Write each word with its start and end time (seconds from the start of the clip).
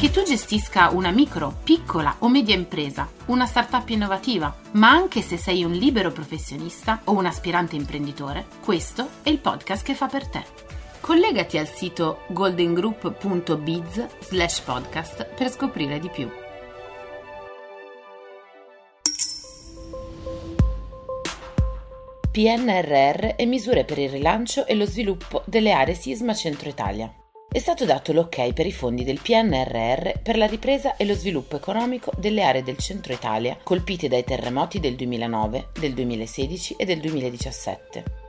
Che 0.00 0.10
tu 0.10 0.22
gestisca 0.22 0.88
una 0.88 1.10
micro, 1.10 1.58
piccola 1.62 2.16
o 2.20 2.30
media 2.30 2.54
impresa, 2.54 3.06
una 3.26 3.44
startup 3.44 3.86
innovativa, 3.90 4.56
ma 4.72 4.88
anche 4.88 5.20
se 5.20 5.36
sei 5.36 5.62
un 5.62 5.72
libero 5.72 6.10
professionista 6.10 7.02
o 7.04 7.12
un 7.12 7.26
aspirante 7.26 7.76
imprenditore, 7.76 8.46
questo 8.64 9.06
è 9.22 9.28
il 9.28 9.40
podcast 9.40 9.84
che 9.84 9.94
fa 9.94 10.06
per 10.06 10.26
te. 10.26 10.42
Collegati 11.00 11.58
al 11.58 11.68
sito 11.68 12.20
goldengroup.biz 12.28 14.06
slash 14.20 14.60
podcast 14.60 15.34
per 15.34 15.50
scoprire 15.50 15.98
di 15.98 16.08
più. 16.08 16.30
PNRR 22.30 23.34
e 23.36 23.44
misure 23.44 23.84
per 23.84 23.98
il 23.98 24.08
rilancio 24.08 24.64
e 24.64 24.74
lo 24.74 24.86
sviluppo 24.86 25.42
delle 25.44 25.72
aree 25.72 25.94
sisma 25.94 26.32
centro 26.32 26.70
Italia. 26.70 27.12
È 27.52 27.58
stato 27.58 27.84
dato 27.84 28.12
l'ok 28.12 28.52
per 28.52 28.64
i 28.64 28.70
fondi 28.70 29.02
del 29.02 29.18
PNRR 29.20 30.20
per 30.22 30.36
la 30.36 30.46
ripresa 30.46 30.94
e 30.94 31.04
lo 31.04 31.14
sviluppo 31.14 31.56
economico 31.56 32.12
delle 32.16 32.44
aree 32.44 32.62
del 32.62 32.76
centro 32.76 33.12
Italia 33.12 33.58
colpite 33.60 34.06
dai 34.06 34.22
terremoti 34.22 34.78
del 34.78 34.94
2009, 34.94 35.70
del 35.80 35.92
2016 35.92 36.76
e 36.78 36.84
del 36.84 37.00
2017. 37.00 38.19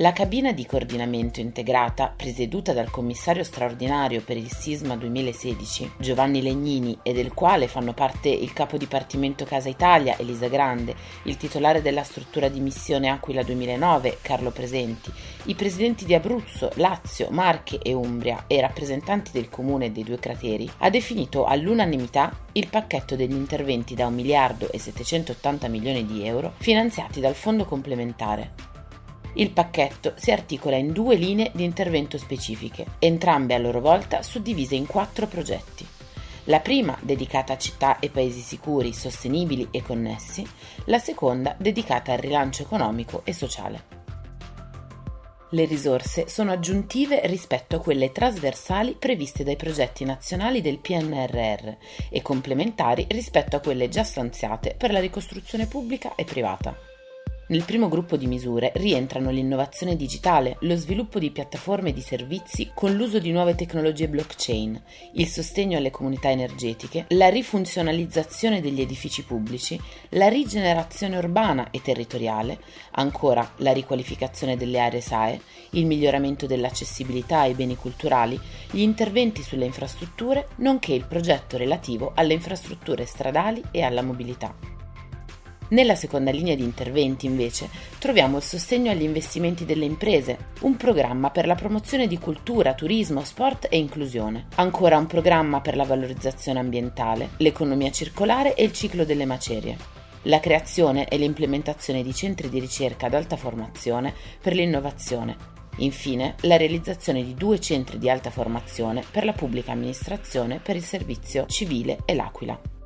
La 0.00 0.12
cabina 0.12 0.52
di 0.52 0.64
coordinamento 0.64 1.40
integrata, 1.40 2.14
presieduta 2.16 2.72
dal 2.72 2.88
commissario 2.88 3.42
straordinario 3.42 4.22
per 4.22 4.36
il 4.36 4.48
sisma 4.48 4.94
2016, 4.96 5.94
Giovanni 5.98 6.40
Legnini, 6.40 6.96
e 7.02 7.12
del 7.12 7.34
quale 7.34 7.66
fanno 7.66 7.92
parte 7.94 8.28
il 8.28 8.52
capo 8.52 8.76
dipartimento 8.76 9.44
Casa 9.44 9.68
Italia, 9.68 10.16
Elisa 10.16 10.46
Grande, 10.46 10.94
il 11.24 11.36
titolare 11.36 11.82
della 11.82 12.04
struttura 12.04 12.48
di 12.48 12.60
missione 12.60 13.08
Aquila 13.08 13.42
2009, 13.42 14.18
Carlo 14.22 14.52
Presenti, 14.52 15.10
i 15.46 15.56
presidenti 15.56 16.04
di 16.04 16.14
Abruzzo, 16.14 16.70
Lazio, 16.76 17.26
Marche 17.30 17.80
e 17.82 17.92
Umbria 17.92 18.44
e 18.46 18.60
rappresentanti 18.60 19.32
del 19.32 19.48
comune 19.48 19.90
dei 19.90 20.04
due 20.04 20.20
crateri, 20.20 20.70
ha 20.78 20.90
definito 20.90 21.44
all'unanimità 21.44 22.44
il 22.52 22.68
pacchetto 22.68 23.16
degli 23.16 23.32
interventi 23.32 23.96
da 23.96 24.06
1 24.06 24.14
miliardo 24.14 24.70
e 24.70 24.78
780 24.78 25.66
milioni 25.66 26.06
di 26.06 26.24
euro 26.24 26.52
finanziati 26.58 27.18
dal 27.18 27.34
fondo 27.34 27.64
complementare. 27.64 28.77
Il 29.38 29.50
pacchetto 29.50 30.14
si 30.16 30.32
articola 30.32 30.74
in 30.74 30.90
due 30.90 31.14
linee 31.14 31.52
di 31.54 31.62
intervento 31.62 32.18
specifiche, 32.18 32.84
entrambe 32.98 33.54
a 33.54 33.58
loro 33.58 33.80
volta 33.80 34.20
suddivise 34.20 34.74
in 34.74 34.84
quattro 34.84 35.28
progetti. 35.28 35.86
La 36.44 36.58
prima 36.58 36.98
dedicata 37.00 37.52
a 37.52 37.56
città 37.56 38.00
e 38.00 38.08
paesi 38.08 38.40
sicuri, 38.40 38.92
sostenibili 38.92 39.68
e 39.70 39.80
connessi, 39.80 40.44
la 40.86 40.98
seconda 40.98 41.54
dedicata 41.56 42.10
al 42.10 42.18
rilancio 42.18 42.62
economico 42.62 43.20
e 43.24 43.32
sociale. 43.32 43.82
Le 45.50 45.64
risorse 45.66 46.28
sono 46.28 46.50
aggiuntive 46.50 47.20
rispetto 47.26 47.76
a 47.76 47.80
quelle 47.80 48.10
trasversali 48.10 48.96
previste 48.98 49.44
dai 49.44 49.56
progetti 49.56 50.04
nazionali 50.04 50.60
del 50.60 50.80
PNRR 50.80 51.76
e 52.10 52.22
complementari 52.22 53.06
rispetto 53.08 53.54
a 53.54 53.60
quelle 53.60 53.88
già 53.88 54.02
stanziate 54.02 54.74
per 54.76 54.90
la 54.90 54.98
ricostruzione 54.98 55.66
pubblica 55.66 56.16
e 56.16 56.24
privata. 56.24 56.97
Nel 57.50 57.64
primo 57.64 57.88
gruppo 57.88 58.18
di 58.18 58.26
misure 58.26 58.72
rientrano 58.74 59.30
l'innovazione 59.30 59.96
digitale, 59.96 60.58
lo 60.60 60.76
sviluppo 60.76 61.18
di 61.18 61.30
piattaforme 61.30 61.88
e 61.88 61.92
di 61.94 62.02
servizi 62.02 62.72
con 62.74 62.94
l'uso 62.94 63.18
di 63.18 63.32
nuove 63.32 63.54
tecnologie 63.54 64.06
blockchain, 64.06 64.78
il 65.14 65.26
sostegno 65.26 65.78
alle 65.78 65.90
comunità 65.90 66.30
energetiche, 66.30 67.06
la 67.08 67.30
rifunzionalizzazione 67.30 68.60
degli 68.60 68.82
edifici 68.82 69.24
pubblici, 69.24 69.80
la 70.10 70.28
rigenerazione 70.28 71.16
urbana 71.16 71.70
e 71.70 71.80
territoriale, 71.80 72.58
ancora 72.92 73.54
la 73.56 73.72
riqualificazione 73.72 74.58
delle 74.58 74.78
aree 74.78 75.00
SAE, 75.00 75.40
il 75.70 75.86
miglioramento 75.86 76.44
dell'accessibilità 76.44 77.40
ai 77.40 77.54
beni 77.54 77.76
culturali, 77.76 78.38
gli 78.70 78.80
interventi 78.80 79.42
sulle 79.42 79.64
infrastrutture, 79.64 80.48
nonché 80.56 80.92
il 80.92 81.06
progetto 81.06 81.56
relativo 81.56 82.12
alle 82.14 82.34
infrastrutture 82.34 83.06
stradali 83.06 83.62
e 83.70 83.80
alla 83.80 84.02
mobilità. 84.02 84.67
Nella 85.70 85.94
seconda 85.94 86.30
linea 86.30 86.54
di 86.54 86.62
interventi, 86.62 87.26
invece, 87.26 87.68
troviamo 87.98 88.38
il 88.38 88.42
sostegno 88.42 88.90
agli 88.90 89.02
investimenti 89.02 89.64
delle 89.64 89.84
imprese, 89.84 90.52
un 90.60 90.76
programma 90.76 91.30
per 91.30 91.46
la 91.46 91.54
promozione 91.54 92.06
di 92.06 92.18
cultura, 92.18 92.74
turismo, 92.74 93.22
sport 93.22 93.66
e 93.70 93.76
inclusione, 93.76 94.46
ancora 94.54 94.96
un 94.96 95.06
programma 95.06 95.60
per 95.60 95.76
la 95.76 95.84
valorizzazione 95.84 96.58
ambientale, 96.58 97.30
l'economia 97.38 97.90
circolare 97.90 98.54
e 98.54 98.64
il 98.64 98.72
ciclo 98.72 99.04
delle 99.04 99.26
macerie, 99.26 99.76
la 100.22 100.40
creazione 100.40 101.06
e 101.06 101.18
l'implementazione 101.18 102.02
di 102.02 102.14
centri 102.14 102.48
di 102.48 102.60
ricerca 102.60 103.06
ad 103.06 103.14
alta 103.14 103.36
formazione 103.36 104.14
per 104.40 104.54
l'innovazione, 104.54 105.56
Infine, 105.78 106.34
la 106.40 106.56
realizzazione 106.56 107.22
di 107.22 107.34
due 107.34 107.60
centri 107.60 107.98
di 107.98 108.10
alta 108.10 108.30
formazione 108.30 109.04
per 109.08 109.24
la 109.24 109.32
pubblica 109.32 109.72
amministrazione 109.72 110.58
per 110.58 110.74
il 110.74 110.82
servizio 110.82 111.46
civile 111.46 111.98
e 112.04 112.14
l'Aquila. 112.14 112.77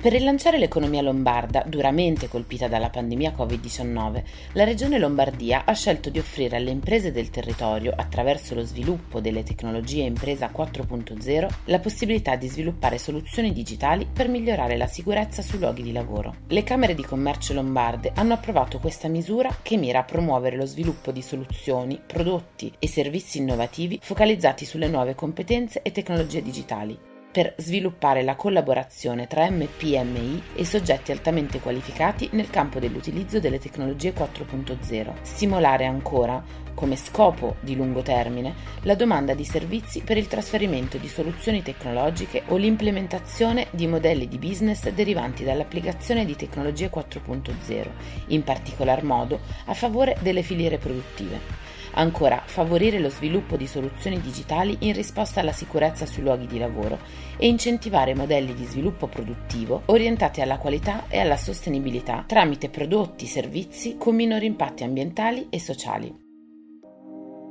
Per 0.00 0.12
rilanciare 0.12 0.56
l'economia 0.56 1.02
lombarda, 1.02 1.62
duramente 1.66 2.26
colpita 2.26 2.68
dalla 2.68 2.88
pandemia 2.88 3.34
Covid-19, 3.36 4.22
la 4.54 4.64
Regione 4.64 4.98
Lombardia 4.98 5.66
ha 5.66 5.74
scelto 5.74 6.08
di 6.08 6.18
offrire 6.18 6.56
alle 6.56 6.70
imprese 6.70 7.12
del 7.12 7.28
territorio, 7.28 7.92
attraverso 7.94 8.54
lo 8.54 8.64
sviluppo 8.64 9.20
delle 9.20 9.42
tecnologie 9.42 10.04
Impresa 10.04 10.50
4.0, 10.50 11.48
la 11.66 11.80
possibilità 11.80 12.36
di 12.36 12.48
sviluppare 12.48 12.96
soluzioni 12.96 13.52
digitali 13.52 14.08
per 14.10 14.28
migliorare 14.28 14.78
la 14.78 14.86
sicurezza 14.86 15.42
sui 15.42 15.58
luoghi 15.58 15.82
di 15.82 15.92
lavoro. 15.92 16.36
Le 16.46 16.62
Camere 16.62 16.94
di 16.94 17.04
Commercio 17.04 17.52
lombarde 17.52 18.12
hanno 18.14 18.32
approvato 18.32 18.78
questa 18.78 19.08
misura 19.08 19.54
che 19.60 19.76
mira 19.76 19.98
a 19.98 20.04
promuovere 20.04 20.56
lo 20.56 20.64
sviluppo 20.64 21.12
di 21.12 21.20
soluzioni, 21.20 22.00
prodotti 22.06 22.72
e 22.78 22.88
servizi 22.88 23.36
innovativi 23.36 23.98
focalizzati 24.00 24.64
sulle 24.64 24.88
nuove 24.88 25.14
competenze 25.14 25.82
e 25.82 25.92
tecnologie 25.92 26.40
digitali 26.40 27.09
per 27.30 27.54
sviluppare 27.58 28.22
la 28.22 28.34
collaborazione 28.34 29.26
tra 29.26 29.48
MPMI 29.48 30.42
e 30.56 30.64
soggetti 30.64 31.12
altamente 31.12 31.60
qualificati 31.60 32.28
nel 32.32 32.50
campo 32.50 32.80
dell'utilizzo 32.80 33.38
delle 33.38 33.58
tecnologie 33.58 34.12
4.0, 34.12 35.14
stimolare 35.22 35.84
ancora, 35.84 36.42
come 36.74 36.96
scopo 36.96 37.56
di 37.60 37.76
lungo 37.76 38.02
termine, 38.02 38.54
la 38.82 38.94
domanda 38.94 39.34
di 39.34 39.44
servizi 39.44 40.00
per 40.00 40.16
il 40.16 40.26
trasferimento 40.26 40.96
di 40.96 41.08
soluzioni 41.08 41.62
tecnologiche 41.62 42.42
o 42.48 42.56
l'implementazione 42.56 43.68
di 43.70 43.86
modelli 43.86 44.26
di 44.26 44.38
business 44.38 44.88
derivanti 44.88 45.44
dall'applicazione 45.44 46.24
di 46.24 46.34
tecnologie 46.34 46.90
4.0, 46.90 47.86
in 48.28 48.42
particolar 48.42 49.04
modo 49.04 49.40
a 49.66 49.74
favore 49.74 50.16
delle 50.20 50.42
filiere 50.42 50.78
produttive 50.78 51.69
Ancora, 51.92 52.42
favorire 52.44 53.00
lo 53.00 53.10
sviluppo 53.10 53.56
di 53.56 53.66
soluzioni 53.66 54.20
digitali 54.20 54.76
in 54.80 54.92
risposta 54.92 55.40
alla 55.40 55.52
sicurezza 55.52 56.06
sui 56.06 56.22
luoghi 56.22 56.46
di 56.46 56.58
lavoro 56.58 56.98
e 57.36 57.48
incentivare 57.48 58.14
modelli 58.14 58.54
di 58.54 58.64
sviluppo 58.64 59.08
produttivo 59.08 59.82
orientati 59.86 60.40
alla 60.40 60.58
qualità 60.58 61.04
e 61.08 61.18
alla 61.18 61.36
sostenibilità 61.36 62.24
tramite 62.26 62.68
prodotti 62.68 63.24
e 63.24 63.28
servizi 63.28 63.96
con 63.98 64.14
minori 64.14 64.46
impatti 64.46 64.84
ambientali 64.84 65.48
e 65.50 65.58
sociali. 65.58 66.14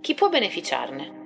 Chi 0.02 0.14
può 0.14 0.30
beneficiarne? 0.30 1.18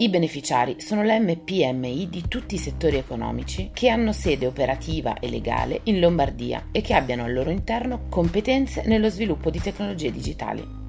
I 0.00 0.08
beneficiari 0.10 0.80
sono 0.80 1.02
le 1.02 1.18
MPMI 1.18 2.08
di 2.08 2.28
tutti 2.28 2.54
i 2.54 2.58
settori 2.58 2.98
economici 2.98 3.70
che 3.72 3.88
hanno 3.88 4.12
sede 4.12 4.46
operativa 4.46 5.18
e 5.18 5.28
legale 5.28 5.80
in 5.84 5.98
Lombardia 5.98 6.68
e 6.70 6.82
che 6.82 6.94
abbiano 6.94 7.24
al 7.24 7.32
loro 7.32 7.50
interno 7.50 8.06
competenze 8.08 8.84
nello 8.86 9.10
sviluppo 9.10 9.50
di 9.50 9.58
tecnologie 9.58 10.12
digitali. 10.12 10.86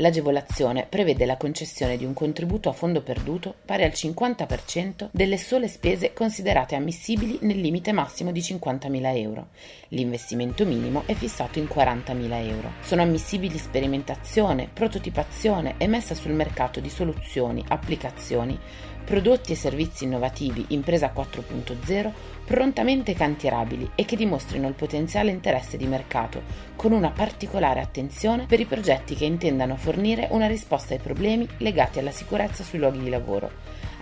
L'agevolazione 0.00 0.86
prevede 0.88 1.26
la 1.26 1.36
concessione 1.36 1.98
di 1.98 2.06
un 2.06 2.14
contributo 2.14 2.70
a 2.70 2.72
fondo 2.72 3.02
perduto 3.02 3.54
pari 3.66 3.82
al 3.84 3.90
50% 3.90 5.08
delle 5.10 5.36
sole 5.36 5.68
spese 5.68 6.14
considerate 6.14 6.74
ammissibili 6.74 7.38
nel 7.42 7.60
limite 7.60 7.92
massimo 7.92 8.32
di 8.32 8.40
50.000 8.40 9.16
euro. 9.18 9.48
L'investimento 9.88 10.64
minimo 10.64 11.02
è 11.04 11.12
fissato 11.12 11.58
in 11.58 11.68
40.000 11.70 12.32
euro. 12.48 12.72
Sono 12.80 13.02
ammissibili 13.02 13.58
sperimentazione, 13.58 14.70
prototipazione 14.72 15.74
e 15.76 15.86
messa 15.86 16.14
sul 16.14 16.32
mercato 16.32 16.80
di 16.80 16.88
soluzioni, 16.88 17.62
applicazioni, 17.68 18.58
prodotti 19.04 19.52
e 19.52 19.56
servizi 19.56 20.04
innovativi 20.04 20.66
Impresa 20.68 21.12
4.0 21.14 22.12
prontamente 22.44 23.14
cantierabili 23.14 23.92
e 23.94 24.04
che 24.04 24.16
dimostrino 24.16 24.66
il 24.66 24.74
potenziale 24.74 25.30
interesse 25.30 25.76
di 25.76 25.86
mercato, 25.86 26.42
con 26.74 26.92
una 26.92 27.10
particolare 27.10 27.80
attenzione 27.80 28.46
per 28.46 28.60
i 28.60 28.66
progetti 28.66 29.14
che 29.14 29.24
intendano 29.24 29.76
fornire 29.76 29.89
fornire 29.90 30.28
una 30.30 30.46
risposta 30.46 30.94
ai 30.94 31.00
problemi 31.00 31.48
legati 31.58 31.98
alla 31.98 32.12
sicurezza 32.12 32.62
sui 32.62 32.78
luoghi 32.78 33.00
di 33.00 33.08
lavoro, 33.08 33.50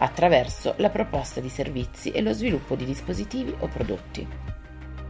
attraverso 0.01 0.75
la 0.77 0.91
proposta 0.91 1.41
di 1.41 1.49
servizi 1.49 2.11
e 2.11 2.21
lo 2.21 2.35
sviluppo 2.35 2.75
di 2.75 2.85
dispositivi 2.85 3.55
o 3.61 3.69
prodotti. 3.69 4.29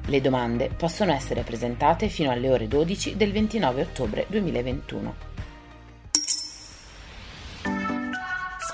Le 0.06 0.20
domande 0.20 0.68
possono 0.68 1.12
essere 1.12 1.42
presentate 1.42 2.08
fino 2.08 2.30
alle 2.30 2.48
ore 2.48 2.68
12 2.68 3.16
del 3.16 3.32
29 3.32 3.82
ottobre 3.82 4.26
2021. 4.28 5.27